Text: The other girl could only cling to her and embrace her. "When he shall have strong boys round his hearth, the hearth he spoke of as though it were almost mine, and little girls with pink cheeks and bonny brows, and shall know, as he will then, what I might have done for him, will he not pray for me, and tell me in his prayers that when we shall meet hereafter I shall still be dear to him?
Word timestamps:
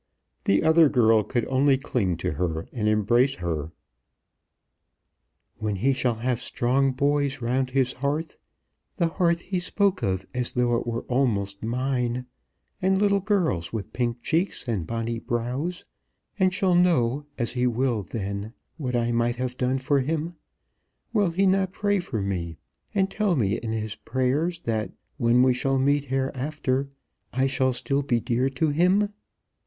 The 0.45 0.63
other 0.63 0.89
girl 0.89 1.21
could 1.21 1.45
only 1.45 1.77
cling 1.77 2.17
to 2.25 2.31
her 2.31 2.65
and 2.73 2.87
embrace 2.87 3.35
her. 3.35 3.71
"When 5.59 5.75
he 5.75 5.93
shall 5.93 6.15
have 6.15 6.41
strong 6.41 6.91
boys 6.91 7.39
round 7.39 7.69
his 7.69 7.93
hearth, 7.93 8.37
the 8.97 9.09
hearth 9.09 9.41
he 9.41 9.59
spoke 9.59 10.01
of 10.01 10.25
as 10.33 10.53
though 10.53 10.75
it 10.77 10.87
were 10.87 11.03
almost 11.03 11.61
mine, 11.61 12.25
and 12.81 12.99
little 12.99 13.19
girls 13.19 13.71
with 13.71 13.93
pink 13.93 14.23
cheeks 14.23 14.67
and 14.67 14.87
bonny 14.87 15.19
brows, 15.19 15.85
and 16.39 16.51
shall 16.51 16.73
know, 16.73 17.27
as 17.37 17.51
he 17.51 17.67
will 17.67 18.01
then, 18.01 18.53
what 18.77 18.95
I 18.95 19.11
might 19.11 19.35
have 19.35 19.55
done 19.55 19.77
for 19.77 19.99
him, 19.99 20.33
will 21.13 21.29
he 21.29 21.45
not 21.45 21.73
pray 21.73 21.99
for 21.99 22.23
me, 22.23 22.57
and 22.95 23.11
tell 23.11 23.35
me 23.35 23.57
in 23.59 23.71
his 23.71 23.93
prayers 23.97 24.61
that 24.61 24.89
when 25.17 25.43
we 25.43 25.53
shall 25.53 25.77
meet 25.77 26.05
hereafter 26.05 26.89
I 27.31 27.45
shall 27.45 27.71
still 27.71 28.01
be 28.01 28.19
dear 28.19 28.49
to 28.49 28.69
him? 28.69 29.09